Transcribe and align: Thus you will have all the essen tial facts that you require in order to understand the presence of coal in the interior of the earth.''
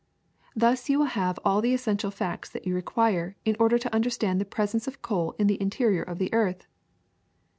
Thus 0.55 0.89
you 0.89 0.97
will 0.97 1.05
have 1.13 1.37
all 1.45 1.61
the 1.61 1.75
essen 1.75 1.95
tial 1.97 2.11
facts 2.11 2.49
that 2.49 2.65
you 2.65 2.73
require 2.73 3.35
in 3.45 3.55
order 3.59 3.77
to 3.77 3.93
understand 3.93 4.41
the 4.41 4.45
presence 4.45 4.87
of 4.87 5.03
coal 5.03 5.35
in 5.37 5.45
the 5.45 5.61
interior 5.61 6.01
of 6.01 6.17
the 6.17 6.33
earth.'' 6.33 6.65